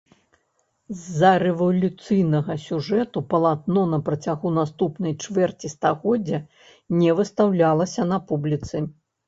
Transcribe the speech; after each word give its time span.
З-за 1.01 1.33
рэвалюцыйнага 1.43 2.55
сюжэту 2.63 3.23
палатно 3.35 3.83
на 3.93 4.01
працягу 4.09 4.53
наступнай 4.57 5.13
чвэрці 5.27 5.73
стагоддзя 5.77 6.43
не 7.05 7.11
выстаўлялася 7.23 8.11
на 8.17 8.23
публіцы. 8.33 8.87